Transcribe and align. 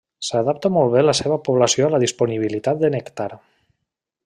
S'adapta 0.27 0.71
molt 0.77 0.89
bé 0.95 1.03
la 1.03 1.13
seva 1.19 1.37
població 1.49 1.89
a 1.89 1.91
la 1.97 2.01
disponibilitat 2.05 2.83
de 2.87 2.93
nèctar. 2.99 3.29